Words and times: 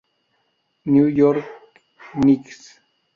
New 0.85 1.05
York 1.09 1.45
Knicks 2.15 2.79